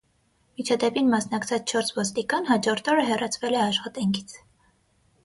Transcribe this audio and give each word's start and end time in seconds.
Միջադեպին 0.59 1.11
մասնակցած 1.11 1.73
չորս 1.75 1.91
ոստիկան 1.97 2.47
հաջորդ 2.53 2.89
օրը 2.95 3.05
հեռացվել 3.11 3.59
է 3.59 3.61
աշխատանքից։ 3.67 4.35